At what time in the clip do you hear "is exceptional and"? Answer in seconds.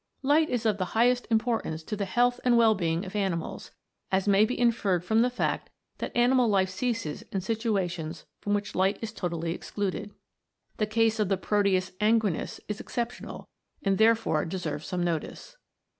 12.67-13.99